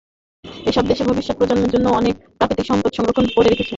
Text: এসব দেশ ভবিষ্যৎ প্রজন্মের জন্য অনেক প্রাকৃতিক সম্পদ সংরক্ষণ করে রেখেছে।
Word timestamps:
এসব 0.65 0.83
দেশ 0.87 0.99
ভবিষ্যৎ 1.09 1.35
প্রজন্মের 1.37 1.73
জন্য 1.73 1.87
অনেক 1.99 2.15
প্রাকৃতিক 2.37 2.65
সম্পদ 2.67 2.91
সংরক্ষণ 2.93 3.25
করে 3.35 3.47
রেখেছে। 3.49 3.69